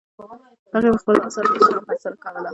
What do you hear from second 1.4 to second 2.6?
د چاپ هڅه کوله.